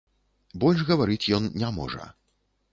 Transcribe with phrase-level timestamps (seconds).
[0.63, 2.13] Больш гаварыць ён не можа.